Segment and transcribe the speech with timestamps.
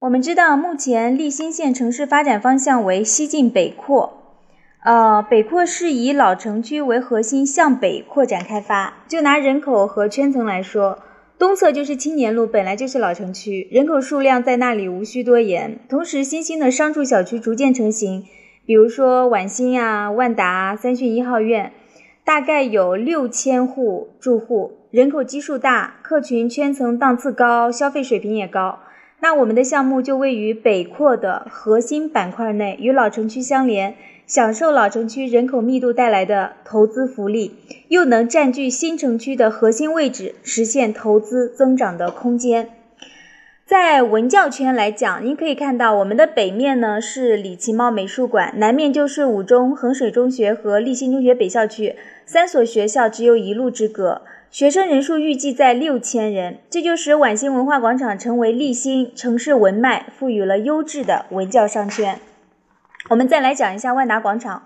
[0.00, 4.14] 我们知道，目前利兴县城市发展方向为西进北扩，
[4.82, 9.04] 呃，北扩是以老城区为核心向北扩展开发。
[9.06, 11.00] 就拿人口和圈层来说，
[11.38, 15.78] 东侧就是青年路，本来就是老城区，人口数量在那里无需多言。
[15.86, 18.24] 同时，新兴的商住小区逐渐成型，
[18.64, 21.74] 比如说晚新啊、万达、三训一号院，
[22.24, 28.78] 大概有六千户住户，人口基数大，客群圈层档次高，消费水平也高。
[29.22, 33.94] 那我们的项目就位于北扩的核心板块内，与老城区相连，
[34.26, 37.54] 享受老城区人口密度带来的投资福利，
[37.88, 42.70] 又能占据新城区的核心位置，实现投资增长的空间。
[43.66, 51.94] 在文教圈来讲，您可以看到我们的北面呢是李奇茂美术馆，南面就是五中、衡水中学和立新中学北校区，
[52.24, 54.22] 三所学校只有一路之隔。
[54.50, 62.18] 学生人数预计在六千人，这就使晚新文化广场成为立新城市文脉，赋予了优质的文教商圈。
[63.10, 64.64] 我们再来讲一下万达广场。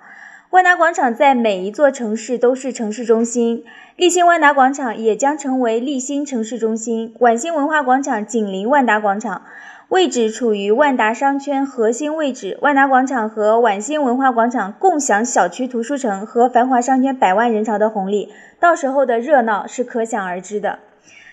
[0.48, 3.62] 万达广场在每一座城市都是城市中心，
[3.96, 7.14] 立新万达广场也将成为立新城市中心。
[7.18, 9.42] 晚新文化广场紧邻万达广场。
[9.90, 20.78] 位置处于万达商圈核心位置，万达广场和晚新文化广场共享小区图书城和繁华商圈百万人潮的红利，到时候的热闹是可想而知的。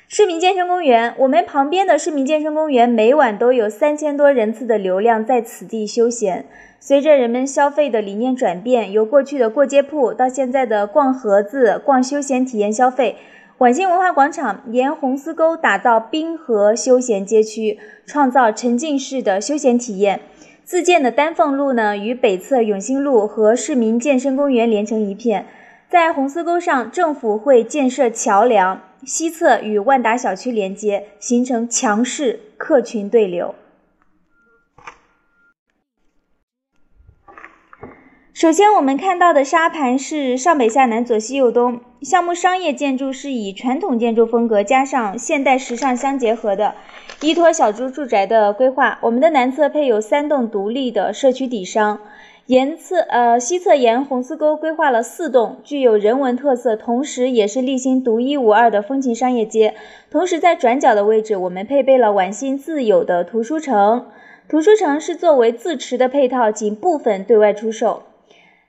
[0.07, 6.45] 市民健身公园，我们旁边的市民健身公园每晚都有三千多人次的流量在此地休闲。
[6.81, 13.15] 随着人们消费的理念转变，由过去的过街铺到现在的逛盒子、逛休闲体验消费。
[13.61, 20.21] 晚新文化广场沿红丝沟打造滨河休闲街区，创造沉浸式的休闲体验。
[20.63, 25.45] 自建的丹凤路呢，与北侧永兴路和市民健身公园连成一片。
[25.87, 33.53] 在红丝沟上，政府会建设桥梁，西侧与万达小区连接，形成强势客群对流。
[38.41, 41.79] 首先，我们看到的沙盘是上北下南左西右东。
[42.01, 46.73] 项目商业建筑是以传统建筑风格加上现代时尚相结合的，
[47.21, 48.97] 依托小猪住宅的规划。
[49.03, 51.99] 我们的南侧配有三栋独立的社区底商，
[52.47, 59.75] 沿侧呃西侧沿红丝沟规划了四栋具有人文特色，同时也是立新独一无二的风情商业街。
[60.09, 64.07] 同时在转角的位置，我们配备了皖新自有的图书城，
[64.49, 68.01] 图书城是作为自持的配套，仅部分对外出售。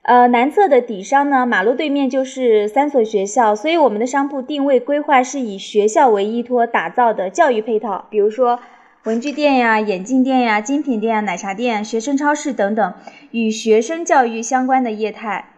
[0.03, 8.59] 呃，南侧的底商呢，马路对面就是三所学校，所以我们的商铺定位规划是以学校为依托打造的教育配套，比如说
[9.05, 12.95] 文具店呀、眼镜店呀、精品店呀、奶茶店、学生超市等等
[13.31, 15.51] 与学生教育相关的业态。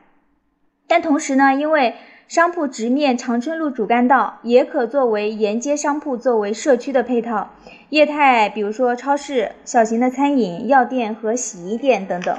[0.87, 1.95] 但同时呢，因为
[2.29, 7.49] 商铺直面长春路主干道，也可作为沿街商铺，作为社区的配套
[7.89, 12.37] 业态，比如说超市、小型的餐饮、药店和洗衣店等等。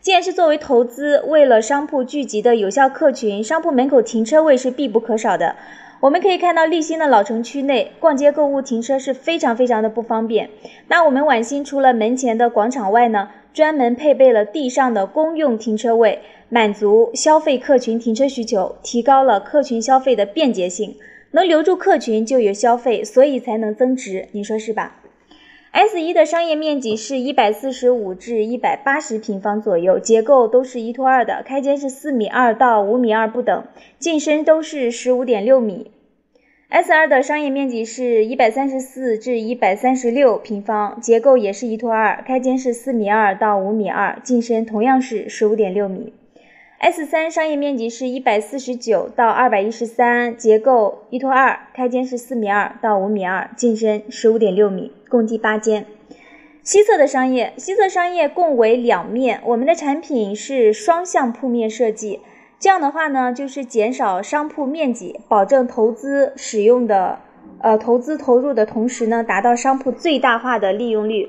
[0.00, 5.56] 既然是作为投资，为了商铺聚集的有效客群，商铺门口停车位是必不可少的。
[6.00, 10.48] 我们可以看到，立新的老城区内逛街购物停车是非常非常的不方便。
[10.88, 20.96] 那我们晚新除了门前的广场外呢，专门配备了地上的公用停车位，满足消费客群停车需求，提高了客群消费的便捷性。
[21.32, 24.28] 能留住客群，就有消费，所以才能增值。
[24.32, 24.99] 你说是吧
[25.72, 33.64] ？S 一的商业面积是一百四十五至一百八十平方左右，结构都是一拖二的，开间是四米二到五米二不等，
[33.98, 35.90] 进深都是十五点六米。
[36.68, 46.12] S 二的商业面积是一百三十四至一百三十六平方，结构也是一拖二，开间是四米二到五米二，进深同样是十五点六米。
[46.82, 55.84] S 三商业面积是一百四十九到二百一十三，结构一拖二，开间是四米二到五米二，进深十五点六米，共计八间。
[56.62, 62.20] 西侧的商业，西侧商业共为两面，我们的产品是双向铺面设计，
[62.58, 67.20] 这样的话呢，就是减少商铺面积，保证投资使用的
[67.60, 71.28] 呃投资投入的同时呢，达到商铺最大化的利用率。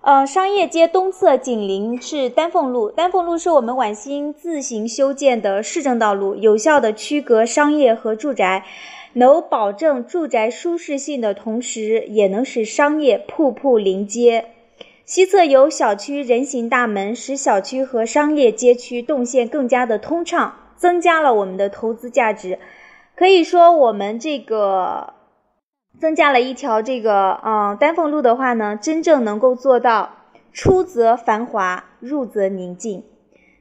[0.00, 8.64] 呃，商业街东侧紧邻是丹凤路，丹凤路是我们皖新自行修建的市政道路，有效的区隔商业和住宅，
[9.14, 14.46] 能保证住宅舒适性的同时，也能使商业铺铺临街。
[15.04, 22.60] 西侧有小区人行大门，使小区和商业街区动线更加的通畅，增加了我们的投资价值。
[23.16, 25.17] 可以说，我们这个。
[25.98, 30.10] 增加了一条这个，嗯，丹凤路的话呢，真正能够做到
[30.52, 33.02] 出则繁华，入则宁静。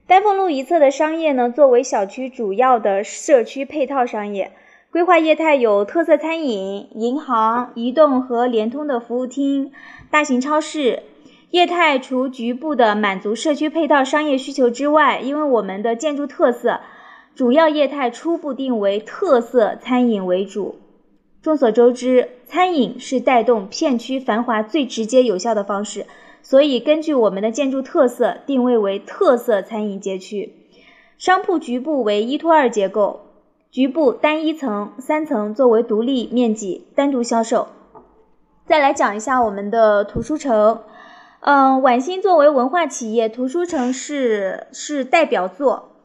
[0.05, 4.51] 丹凤路一侧的商业呢，作为小区主要的社区配套商业，
[4.91, 9.71] 规划业态有特色餐饮、银行、移动和联通的服务厅、
[10.11, 11.03] 大型超市。
[11.49, 16.81] 业态除局部的满足社区配套商业需求之外，因为我们的建筑特色，
[17.35, 20.75] 主要业态初步定为特色餐饮为主。
[21.41, 26.05] 众所周知，餐饮是带动片区繁华最直接有效的方式，
[26.41, 30.53] 所以根据我们的建筑特色定位为特色餐饮街区。
[31.17, 33.21] 商铺局部为一拖二结构，
[33.71, 37.67] 局部单一层、三层作为独立面积单独销售。
[38.65, 40.81] 再来讲一下我们的图书城。
[41.39, 45.96] 嗯，晚星作为文化企业，图书城是是代表作，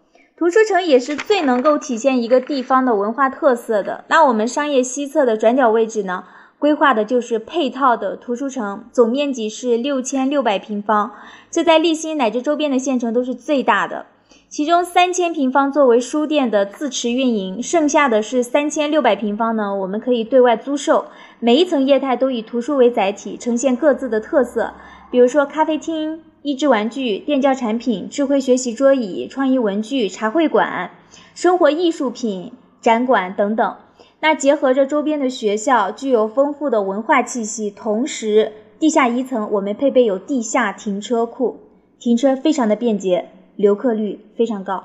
[0.43, 4.03] 图书城也是最能够体现一个地方的文化特色的。
[4.09, 6.25] 那我们商业西侧的转角位置呢，
[6.59, 11.13] 规划的就是配套的图书城，总面积是六千六百平方，
[11.49, 14.07] 这在利辛乃至周边的县城都是最大的。
[14.49, 21.05] 其中三千平方作为书店的自持运营，剩下的是三千六百平方呢，我们可以对外租售。
[21.39, 24.75] 每一层业态都以图书为载体，呈现各自的特色。
[25.09, 30.91] 比如说咖啡厅、益智玩具、电教产品、智慧学习桌椅、创意文具、茶会馆、
[31.37, 33.77] 生活艺术品展馆等等。
[34.19, 37.71] 那结合着周边的学校，具有丰富的文化气息。
[37.71, 38.51] 同时，
[38.81, 41.59] 地下一层我们配备有地下停车库，
[42.01, 44.83] 停车非常的便捷，留客率非常高。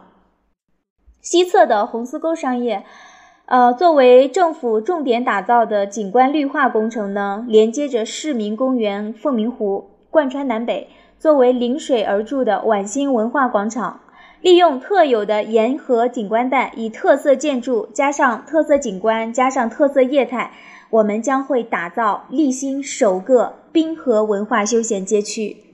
[1.22, 2.86] 西侧的红丝沟商业，
[3.48, 9.90] 呃，作为政府重点打造的景观绿化工程呢，连接着市民公园凤鸣湖。
[10.10, 10.88] 贯穿南北，
[11.20, 14.02] 作为临水而筑的晚新文化广场，
[14.42, 20.52] 利用特有的沿河景观带，以特色建筑加上特色景观加上特色业态，
[20.92, 25.67] 我们将会打造立新首个滨河文化休闲街区。